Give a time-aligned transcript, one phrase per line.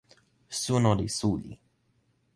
[0.61, 1.51] suno li suli.